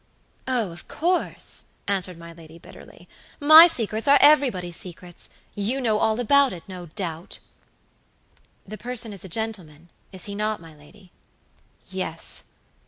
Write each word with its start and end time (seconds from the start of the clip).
"Oh, 0.47 0.71
of 0.71 0.87
course," 0.87 1.65
answered 1.87 2.17
my 2.17 2.33
lady, 2.33 2.57
bitterly; 2.57 3.07
"my 3.39 3.67
secrets 3.67 4.07
are 4.07 4.17
everybody's 4.19 4.75
secrets. 4.75 5.29
You 5.53 5.79
know 5.79 5.99
all 5.99 6.19
about 6.19 6.53
it, 6.53 6.63
no 6.67 6.87
doubt." 6.87 7.37
"The 8.65 8.79
person 8.79 9.13
is 9.13 9.23
a 9.23 9.29
gentlemanis 9.29 10.25
he 10.25 10.33
not, 10.33 10.59
my 10.59 10.73
lady?" 10.73 11.11
"Yes." 11.91 12.45